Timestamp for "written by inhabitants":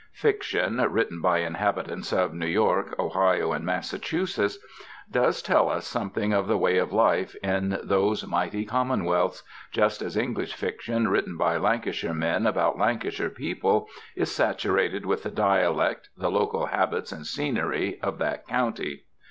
0.89-2.11